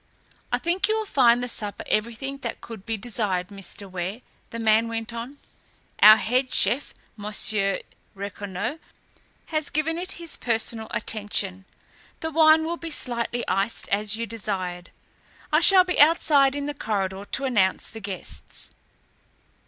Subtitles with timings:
[0.51, 3.87] "I think you will find the supper everything that could be desired, Mr.
[3.87, 4.17] Ware,"
[4.49, 5.37] the man went on.
[6.01, 7.81] "Our head chef, Monsieur
[8.15, 8.79] Raconnot,
[9.53, 11.65] has given it his personal attention.
[12.21, 14.89] The wine will be slightly iced, as you desired.
[15.53, 18.71] I shall be outside in the corridor to announce the guests."